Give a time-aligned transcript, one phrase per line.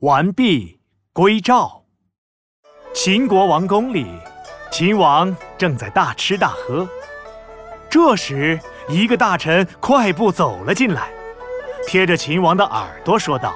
[0.00, 0.80] 完璧
[1.12, 1.84] 归赵。
[2.94, 4.06] 秦国王宫里，
[4.72, 6.88] 秦王正在大吃大喝。
[7.90, 8.58] 这时，
[8.88, 11.10] 一个大臣快步走了进来，
[11.86, 13.54] 贴着秦王的耳朵说道：“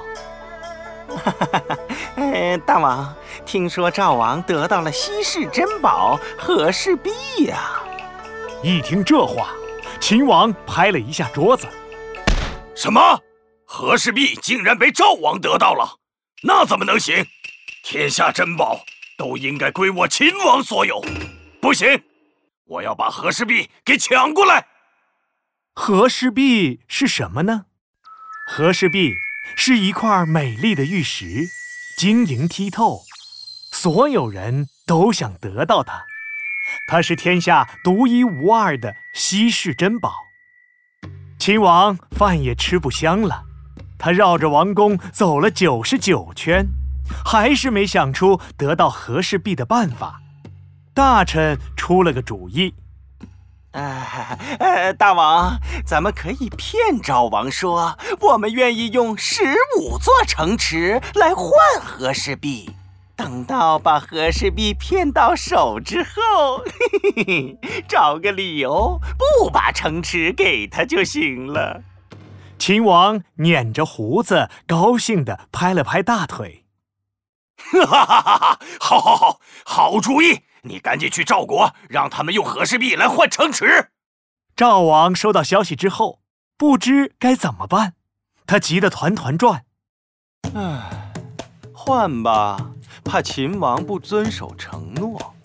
[1.09, 1.77] 哈哈哈！
[2.17, 3.11] 哎，大王，
[3.43, 7.09] 听说赵王得到了稀世珍宝和氏璧
[7.45, 7.81] 呀！”
[8.61, 9.49] 一听这话，
[9.99, 11.65] 秦王拍了一下桌子
[12.77, 13.19] ：“什么？
[13.65, 15.89] 和氏璧竟然被赵王得到了？
[16.43, 17.25] 那怎么能行？
[17.83, 18.83] 天下珍宝
[19.17, 21.03] 都应该归我秦王所有！
[21.61, 22.03] 不行，
[22.65, 24.67] 我要把和氏璧给抢过来！”
[25.73, 27.65] 和氏璧是什么呢？
[28.47, 29.13] 和氏璧
[29.55, 31.47] 是一块美丽的玉石，
[31.97, 33.01] 晶莹剔透，
[33.71, 36.05] 所有人都想得到它。
[36.87, 40.25] 它是天下独一无二的稀世珍宝。
[41.37, 43.44] 秦王饭也吃不香了，
[43.97, 46.67] 他绕着王宫走了九十九圈，
[47.25, 50.21] 还是没想出得到和氏璧的办法。
[50.93, 52.73] 大臣出了个主意。
[53.71, 59.43] 哎，大王，咱们可以骗赵王说，我们愿意用十
[59.77, 61.49] 五座城池来换
[61.81, 62.69] 和氏璧。
[63.17, 71.81] 等到把和氏璧骗到手之后，嘿嘿嘿，找个理由不把城池给他就行了。
[72.57, 76.65] 秦王捻着胡子，高兴地拍了拍大腿。
[77.57, 78.59] 哈哈哈哈哈！
[78.79, 80.41] 好，好，好，好主意！
[80.63, 83.91] 你赶紧去赵国，让他们用和氏璧来换城池。
[84.55, 86.21] 赵王收到消息之后，
[86.57, 87.93] 不知该怎么办，
[88.47, 89.63] 他急得团团转。
[90.55, 91.13] 唉，
[91.73, 92.71] 换吧，
[93.03, 95.35] 怕秦王不遵守承诺，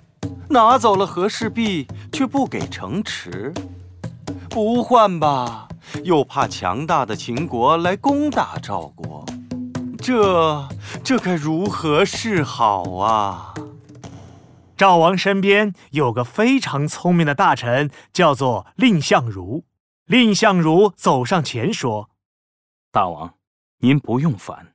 [0.48, 3.52] 拿走了和氏璧却不给城池；
[4.48, 5.68] 不换吧，
[6.04, 9.24] 又怕强大的秦国来攻打赵国。
[9.98, 10.68] 这
[11.04, 13.54] 这该如何是好啊？
[14.76, 19.64] 赵王身边有个非常聪明的大臣，叫做蔺相如。
[20.06, 22.10] 蔺相如走上前说
[22.90, 23.34] ：“大王，
[23.80, 24.72] 您不用烦，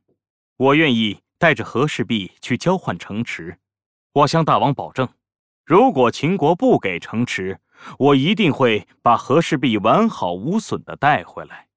[0.58, 3.58] 我愿意带着和氏璧去交换城池。
[4.14, 5.10] 我向大王保证，
[5.66, 7.60] 如果秦国不给城池，
[7.98, 11.68] 我一定会把和氏璧完好无损的带回来。”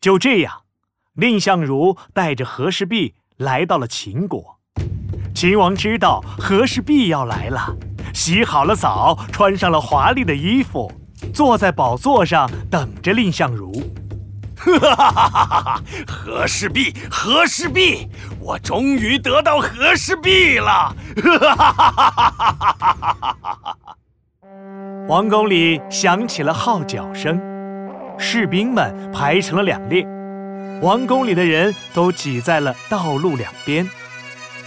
[0.00, 0.62] 就这样，
[1.14, 4.58] 蔺相如带着和氏璧来到了秦国。
[5.34, 7.76] 秦王知道和氏璧要来了，
[8.14, 10.90] 洗好了澡，穿上了华丽的衣服，
[11.32, 13.72] 坐在宝座上等着蔺相如。
[14.58, 15.82] 哈哈哈哈哈！
[16.08, 18.08] 和氏璧，和氏璧，
[18.40, 20.94] 我终于得到和氏璧了！
[21.40, 23.96] 哈哈哈哈哈哈！
[25.08, 27.40] 王宫里响起了号角声，
[28.18, 30.06] 士兵们排成了两列，
[30.82, 33.88] 王宫里的人都挤在了道路两边。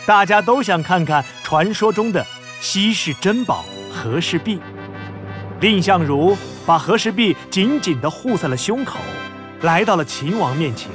[0.03, 2.25] 大家都想看看传说中的
[2.59, 3.63] 稀世珍宝
[3.93, 4.59] 和氏璧。
[5.59, 6.35] 蔺相如
[6.65, 8.97] 把和氏璧紧紧地护在了胸口，
[9.61, 10.89] 来到了秦王面前。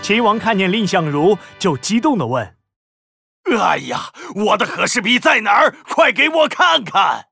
[0.00, 2.56] 秦王看见蔺相如，就激动地问
[3.60, 4.00] ：“哎呀，
[4.34, 5.74] 我的和氏璧在哪儿？
[5.90, 7.26] 快给我看看！”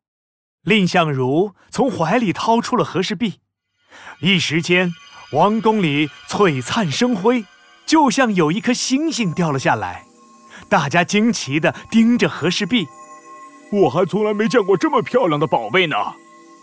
[0.65, 3.41] 蔺相如从怀里掏出了和氏璧，
[4.21, 4.93] 一时间，
[5.33, 7.45] 王宫里璀璨生辉，
[7.85, 10.05] 就像有一颗星星掉了下来。
[10.69, 12.87] 大家惊奇地盯着和氏璧，
[13.73, 15.97] 我还从来没见过这么漂亮的宝贝呢！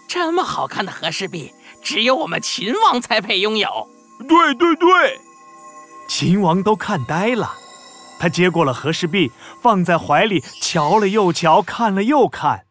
[0.07, 3.89] 这么好看的和氏璧，只有我们秦王才配拥有。
[4.27, 5.19] 对对对，
[6.07, 7.53] 秦王都看呆了。
[8.17, 9.29] 他接过了和氏璧，
[9.61, 12.65] 放在怀里，瞧了又瞧，看了又看。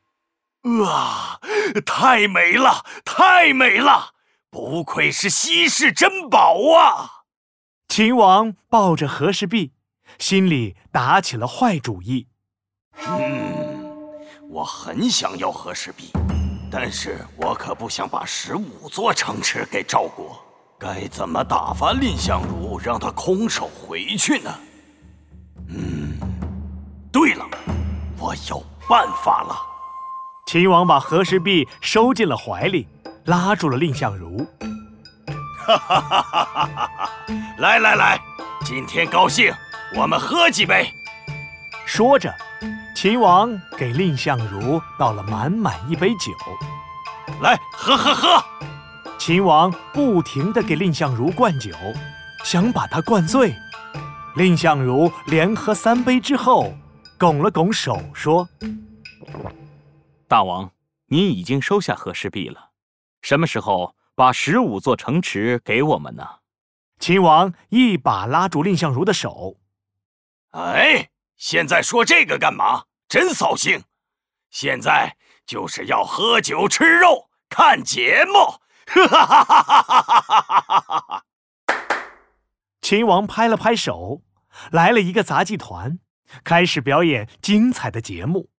[0.62, 1.40] 哇，
[1.86, 4.10] 太美了，太美了！
[4.50, 7.24] 不愧是稀世珍宝啊！
[7.88, 9.72] 秦王抱着和氏璧。
[10.18, 12.28] 心里打起了坏主意。
[13.06, 14.10] 嗯，
[14.48, 16.10] 我很想要和氏璧，
[16.72, 20.42] 但是我可不想把十五座城池给赵国。
[20.78, 24.50] 该怎么打发蔺相如，让他空手回去呢？
[25.68, 26.18] 嗯，
[27.12, 27.46] 对了，
[28.18, 29.77] 我有办法了。
[30.48, 32.88] 秦王把和氏璧收进了怀里，
[33.26, 34.48] 拉住了蔺相如。
[35.58, 37.10] 哈哈哈哈哈哈！
[37.58, 38.18] 来来来，
[38.64, 39.52] 今天高兴。
[39.94, 40.90] 我们喝几杯。
[41.84, 42.34] 说着，
[42.96, 46.32] 秦王给蔺相如倒了满满一杯酒。
[47.42, 48.42] 来，喝喝喝！
[49.18, 51.72] 秦王不停地给蔺相如灌酒，
[52.42, 53.54] 想把他灌醉。
[54.34, 56.72] 蔺相如连喝三杯之后，
[57.18, 58.48] 拱了拱手说
[60.28, 60.70] ：“大王，
[61.06, 62.72] 您已经收下和氏璧了，
[63.22, 66.40] 什么时候把十五座城池给我们呢？
[66.98, 69.56] 秦王一把拉住蔺相如的手，
[70.50, 72.84] 哎，现在说这个干嘛？
[73.08, 73.82] 真扫兴！
[74.50, 75.16] 现在
[75.46, 78.34] 就是要喝酒吃肉看节目，
[78.86, 81.24] 哈哈哈哈哈哈哈哈哈！
[82.82, 84.20] 秦王拍了拍手，
[84.70, 85.98] 来了一个杂技团，
[86.44, 88.50] 开始表演精彩的节目。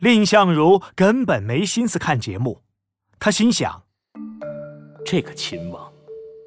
[0.00, 2.62] 蔺相如根本没心思看节目，
[3.18, 3.82] 他心想：
[5.04, 5.92] 这个秦王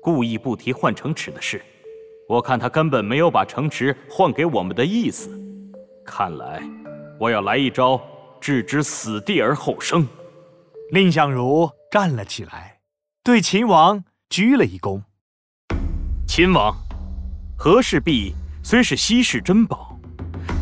[0.02, 1.64] 故意不提换城池的事，
[2.28, 5.30] 我看他根本没有把城池换给我们的意思。
[6.04, 6.64] 看来
[7.20, 8.02] 我要来一招，
[8.42, 10.08] 置之死地而后生。
[10.92, 12.80] 蔺相如站了起来。
[13.24, 15.04] 对秦王鞠了一躬。
[16.28, 16.76] 秦王，
[17.56, 18.34] 和氏璧
[18.64, 19.96] 虽是稀世珍宝，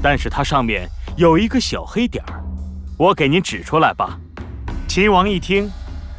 [0.03, 2.43] 但是它上面有一个小黑点儿，
[3.01, 4.19] 我给您指出来吧。
[4.87, 5.71] 秦王一听，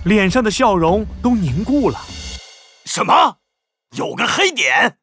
[0.04, 2.00] 脸上的笑容都凝固了。
[2.86, 3.36] 什么？
[3.96, 4.98] 有个黑点？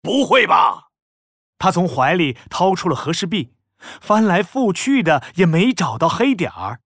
[0.00, 0.90] 不会吧？
[1.58, 3.50] 他从怀里掏出了和氏璧，
[4.00, 6.78] 翻来覆去的也没找到黑点儿。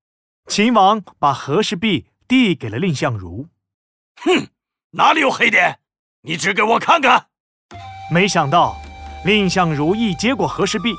[0.46, 3.48] 秦王把和氏璧递给了蔺相如。
[4.22, 4.48] 哼，
[4.92, 5.78] 哪里有黑点？
[6.22, 7.26] 你指给我看看。
[8.10, 8.78] 没想到，
[9.26, 10.94] 蔺相如一接过和氏璧，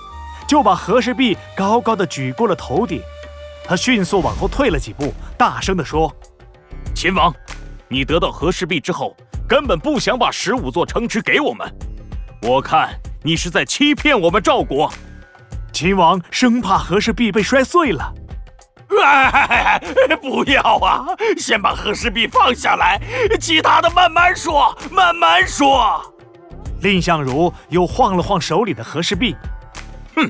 [0.48, 3.02] 就把和氏璧高高的举过了头顶。
[3.70, 6.12] 他迅速往后退了几步，大声地说
[6.96, 7.32] ：“秦王，
[7.88, 9.16] 你得到和氏璧之后，
[9.48, 11.72] 根本不想把十五座城池给我们。
[12.42, 14.92] 我看你是在欺骗我们赵国。”
[15.72, 18.12] 秦王生怕和氏璧被摔碎了。
[19.04, 19.80] 哎，
[20.20, 21.06] 不要啊！
[21.38, 23.00] 先把和氏璧放下来，
[23.40, 26.02] 其他的慢慢说，慢慢说。
[26.82, 29.36] 蔺相如又晃了晃手里的和氏璧，
[30.16, 30.28] 哼，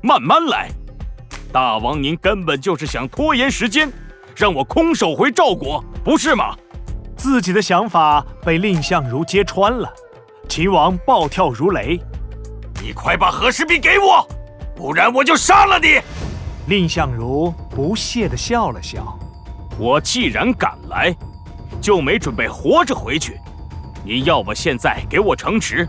[0.00, 0.70] 慢慢来。
[1.50, 3.90] 大王您根本就是想拖延时间，
[4.36, 6.54] 让我空手回赵国，不是吗？
[7.16, 9.90] 自己的想法被蔺相如揭穿了，
[10.46, 11.98] 秦王暴跳如雷
[12.82, 14.28] ：“你快把和氏璧给我，
[14.76, 16.00] 不然我就杀了你！”
[16.68, 19.18] 蔺相如不屑地笑了笑
[19.80, 21.16] ：“我既然敢来，
[21.80, 23.40] 就没准备活着回去。
[24.04, 25.88] 您要么现在给我城池，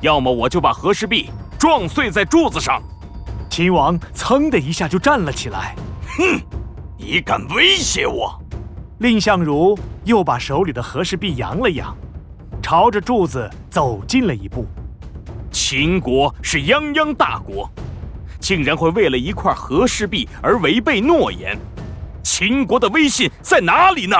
[0.00, 2.82] 要么我就把和氏璧撞碎在柱子上。”
[3.54, 5.76] 秦王噌的一下就站了起来
[6.18, 6.40] ：“哼，
[6.98, 8.36] 你敢威胁我？”
[8.98, 11.96] 蔺相如又把手里的和氏璧扬了扬，
[12.60, 14.66] 朝着柱子走近了一步。
[15.52, 17.70] 秦国是泱泱大国。
[18.40, 21.56] 竟然会为了一块和氏璧而违背诺言，
[22.24, 24.16] 秦国的威信在哪里呢？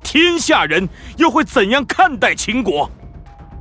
[0.00, 2.88] 天下人又会怎样看待秦国？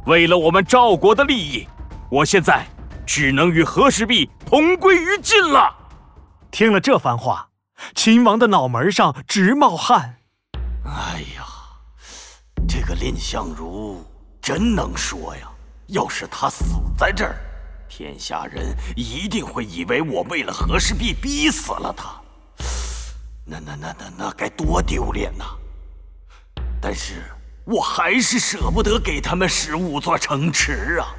[0.05, 1.67] 为了我们赵国的利益，
[2.11, 2.67] 我现在
[3.07, 5.75] 只能与和氏璧同归于尽了。
[6.51, 7.49] 听了这番话，
[7.95, 10.17] 秦王的脑门上直冒汗。
[10.85, 11.43] 哎呀，
[12.67, 14.05] 这个蔺相如
[14.39, 15.49] 真能说呀！
[15.87, 16.65] 要是他死
[16.95, 17.35] 在这儿。
[17.89, 22.21] 天下人一定会以为我为了和氏璧逼死了他，
[23.43, 25.45] 那那那那那该多丢脸呐！
[26.79, 27.23] 但是
[27.65, 31.09] 我还是舍不得给他们十五座城池啊！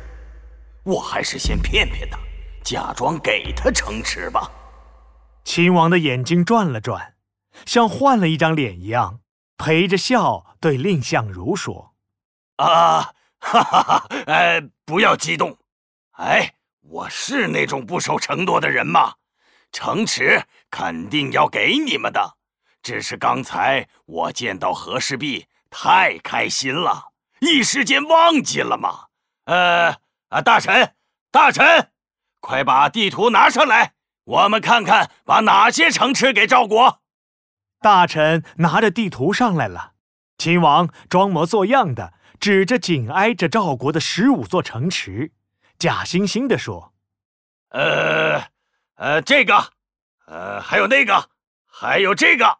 [0.85, 2.17] 我还是先骗骗他，
[2.65, 4.51] 假装给他城池吧。
[5.45, 7.15] 秦王的眼睛转了转，
[7.67, 9.21] 像换了一张脸一样，
[9.59, 11.95] 陪着笑对蔺相如说
[12.57, 15.57] ：“啊，哈哈哈，哎，不要激动，
[16.13, 16.55] 哎。”
[16.87, 19.15] 我是那种不守承诺的人吗？
[19.73, 22.37] 城池肯定要给你们的，
[22.83, 27.07] 只是刚才我见到和氏璧太开心了，
[27.41, 29.07] 一时间忘记了嘛。
[29.47, 29.97] 呃
[30.29, 30.95] 啊，大臣，
[31.33, 31.91] 大臣，
[32.45, 37.01] 快把地图拿上来，我们看看把哪些城池给赵国。
[37.81, 39.93] 大臣拿着地图上来了，
[40.37, 45.33] 秦王装模作样的指着紧挨着赵国的十五座城池。
[45.79, 46.93] 假惺惺地说
[47.73, 48.43] ：“呃，
[48.97, 49.71] 呃，这个，
[50.27, 51.31] 呃，还有那个，
[51.65, 52.59] 还有这个，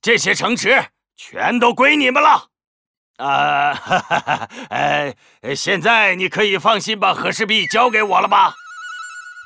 [0.00, 0.82] 这些城池
[1.14, 2.48] 全都归你们了。
[3.18, 8.54] 啊，哈哈哈，呃，现在你可以放心把和氏璧交给我了吧？”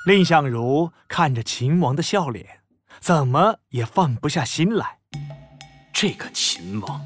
[0.07, 2.47] 蔺相如看着秦王的笑脸，
[3.01, 4.99] 怎么也放不下心来。
[5.93, 7.01] 这个秦王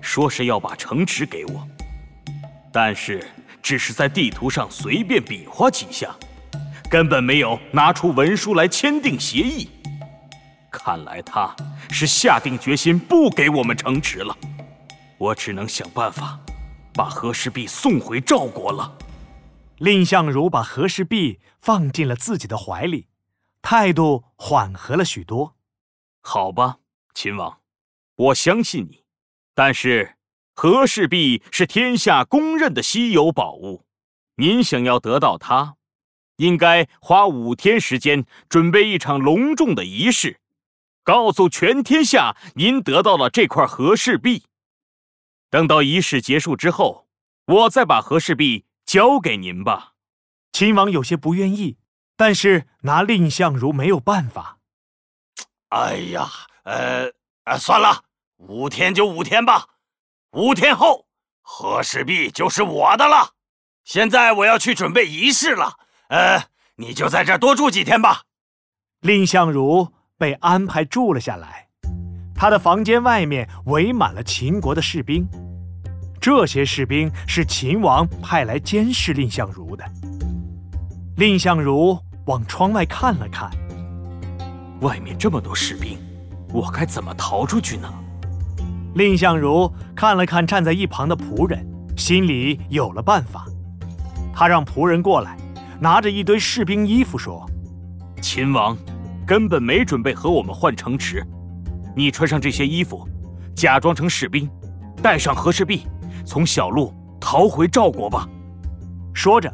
[0.00, 1.68] 说是要把城池给我，
[2.72, 3.24] 但是。
[3.62, 6.16] 只是在地图上随便比划几下，
[6.90, 9.68] 根本没有拿出文书来签订协议。
[10.70, 11.54] 看来他
[11.90, 14.34] 是下定决心不给我们城池了。
[15.18, 16.40] 我只能想办法
[16.94, 18.90] 把和氏璧送回赵国了。
[19.80, 23.08] 蔺相如把和氏璧放进了自己的怀里，
[23.62, 25.56] 态度缓和了许多。
[26.20, 26.80] 好吧，
[27.14, 27.60] 秦王，
[28.14, 29.04] 我相信你，
[29.54, 30.16] 但是。
[30.52, 33.86] 和氏璧是天下公认的稀有宝物，
[34.34, 35.76] 您想要得到它，
[36.36, 40.38] 应该花五天时间准备一场隆重的仪式，
[41.02, 44.44] 告诉全天下您得到了这块和氏璧。
[45.48, 47.08] 等到仪式结束之后，
[47.46, 49.92] 我再把和氏璧交给您吧。
[50.50, 51.78] 秦王有些不愿意，
[52.16, 54.58] 但是拿蔺相如没有办法。
[55.68, 56.28] 哎呀，
[56.64, 57.12] 呃，
[57.44, 58.02] 呃，算了，
[58.38, 59.64] 五天就五天吧。
[60.32, 61.06] 五天后，
[61.40, 63.34] 和氏璧就是我的了。
[63.84, 65.78] 现在我要去准备仪式了。
[66.08, 68.24] 呃，你就在这多住几天吧。
[69.02, 71.68] 蔺相如被安排住了下来，
[72.34, 75.28] 他的房间外面围满了秦国的士兵。
[76.20, 79.84] 这些士兵是秦王派来监视蔺相如的。
[81.16, 83.50] 蔺相如往窗外看了看，
[84.82, 85.98] 外面这么多士兵，
[86.52, 87.90] 我该怎么逃出去呢？
[88.94, 93.46] 蔺相如看了看站在一旁的仆人，心里有了办法。
[94.32, 95.38] 他让仆人过来，
[95.80, 97.48] 拿着一堆士兵衣服说
[98.20, 98.76] ：“秦王
[99.26, 101.26] 根本没准备和我们换城池，
[101.96, 103.08] 你穿上这些衣服，
[103.54, 104.50] 假装成士兵，
[105.02, 105.86] 带上和氏璧，
[106.30, 108.28] 从小路逃回赵国吧。”
[109.12, 109.52] 说着。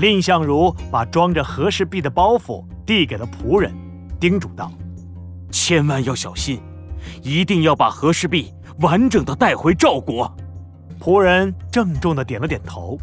[0.00, 3.74] 蔺相如把装着和氏璧的包袱递给了仆人，
[4.20, 4.70] 叮嘱道
[5.50, 6.60] ：“千万要小心，
[7.20, 10.32] 一定要把和氏璧完整的带回赵国。”
[11.02, 12.96] 仆人郑重的点了点头：“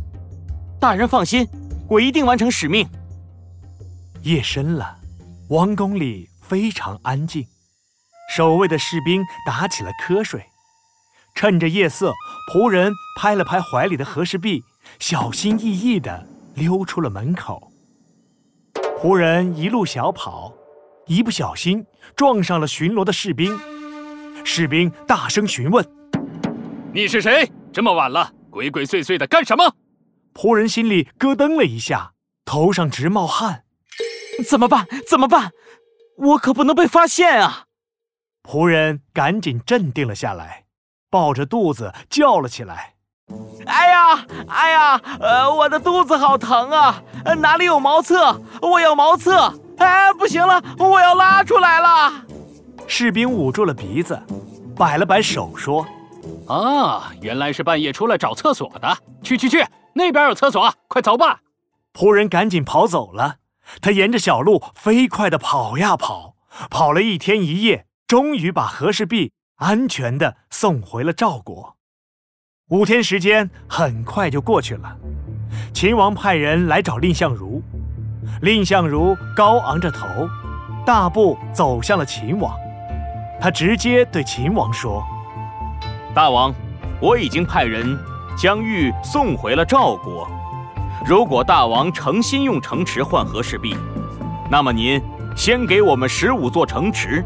[0.79, 1.45] 大人放心，
[1.89, 2.87] 我一定完成使命。”
[4.23, 4.95] 夜深了，
[5.49, 7.45] 王宫里非常安静，
[8.33, 10.41] 守卫的士兵打起了瞌睡。
[11.35, 12.13] 趁着夜色，
[12.51, 14.63] 仆人拍了拍怀里的和氏璧，
[14.99, 16.27] 小心翼翼的。
[16.55, 17.69] 溜出了门口，
[18.97, 20.53] 仆人一路小跑，
[21.05, 23.59] 一不小心撞上了巡逻的士兵。
[24.45, 25.85] 士兵大声询问
[26.95, 27.51] ：“你是谁？
[27.73, 29.75] 这么晚了，鬼鬼祟祟的干什么？”
[30.33, 32.13] 仆人心里咯噔了一下，
[32.45, 33.65] 头上直冒汗。
[34.47, 34.87] 怎么办？
[35.05, 35.51] 怎么办？
[36.17, 37.65] 我可不能被发现啊！
[38.43, 40.64] 仆人赶紧镇定了下来，
[41.15, 42.93] 抱着肚子叫了起来。
[43.65, 47.01] 哎呀，哎呀，呃，我的肚子好疼啊！
[47.37, 48.37] 哪里有茅厕？
[48.61, 49.33] 我要茅厕！
[49.77, 52.11] 哎，不行了，我要拉出来了！
[52.85, 54.21] 士兵捂住了鼻子，
[54.75, 55.87] 摆了摆手说
[56.49, 58.97] ：“啊，原来是半夜出来找厕所的。
[59.23, 61.39] 去去去，那边有厕所，快走吧！”
[61.97, 63.37] 仆人赶紧跑走了。
[63.81, 66.35] 他沿着小路飞快地跑呀跑，
[66.69, 71.75] 跑了一天一夜，终于把和氏璧安全地送回了赵国。
[72.69, 74.97] 五天时间很快就过去了，
[75.73, 77.61] 秦王派人来找蔺相如，
[78.41, 80.27] 蔺相如高昂着头，
[80.85, 82.53] 大步走向了秦王。
[83.39, 85.03] 他直接对秦王说
[86.13, 86.53] ：“大王，
[86.99, 87.97] 我已经派人
[88.37, 90.27] 将玉送回了赵国。
[91.05, 93.77] 如果大王诚心用城池换和氏璧，
[94.49, 95.01] 那么您
[95.35, 97.23] 先给我们十五座城池，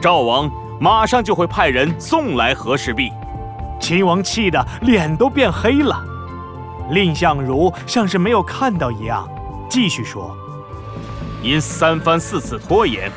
[0.00, 3.12] 赵王马上就会派人送来和氏璧。”
[3.78, 6.02] 秦王气得脸都变黑了，
[6.90, 9.26] 蔺相如像是没有看到一样，
[9.70, 10.36] 继续说
[11.42, 13.10] ：“您三番四次拖延，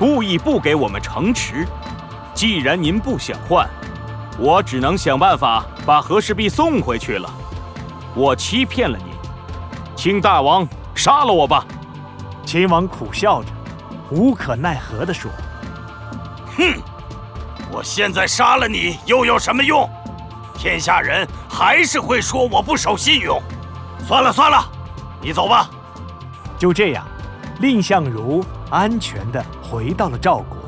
[0.00, 1.66] 故意不给我们城池。
[2.34, 3.68] 既然您不想换，
[4.38, 7.30] 我只能想办法把和氏璧送回去了。
[8.14, 9.06] 我欺骗了您，
[9.94, 10.66] 请大王
[10.96, 11.64] 杀了我吧。”
[12.44, 13.50] 秦王苦笑着，
[14.10, 15.30] 无可奈何地说
[16.58, 16.74] ：“哼。”
[17.72, 19.88] 我现在杀了你又有什么用？
[20.54, 23.42] 天下人还是会说我不守信用。
[24.06, 24.70] 算了算了，
[25.22, 25.70] 你走吧。
[26.58, 27.06] 就这样，
[27.58, 30.58] 蔺相如安全的回到了赵国，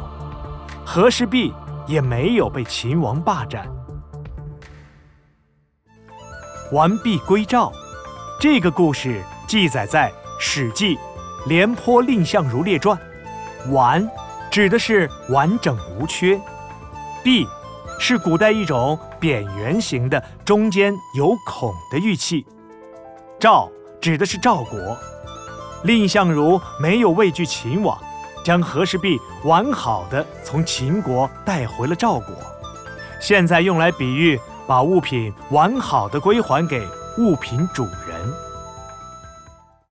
[0.82, 1.52] 和氏璧
[1.86, 3.68] 也没有被秦王霸占。
[6.72, 7.70] 完璧归赵，
[8.40, 10.96] 这个故事记载在《史记·
[11.46, 12.98] 廉颇蔺相如列传》。
[13.70, 14.08] 完，
[14.50, 16.40] 指的是完整无缺。
[17.24, 17.48] 璧
[17.98, 22.44] 是古代一种扁圆形的、中间有孔的玉器。
[23.40, 23.66] 赵
[23.98, 24.78] 指的是赵国。
[25.82, 27.98] 蔺相如没有畏惧秦王，
[28.44, 32.36] 将和氏璧完好的从秦国带回了赵国。
[33.20, 37.86] 现在用来比喻把物品完好的归还给物品主